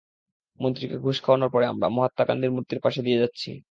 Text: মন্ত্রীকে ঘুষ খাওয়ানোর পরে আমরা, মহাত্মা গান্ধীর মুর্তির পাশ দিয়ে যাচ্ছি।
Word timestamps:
মন্ত্রীকে 0.59 0.97
ঘুষ 0.97 1.17
খাওয়ানোর 1.23 1.49
পরে 1.49 1.65
আমরা, 1.65 1.87
মহাত্মা 1.89 2.23
গান্ধীর 2.25 2.51
মুর্তির 2.51 2.79
পাশ 2.79 2.95
দিয়ে 2.99 3.21
যাচ্ছি। 3.23 3.51